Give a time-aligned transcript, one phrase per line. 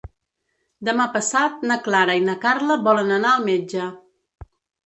[0.89, 3.93] Demà passat na Clara i na Carla volen anar al metge.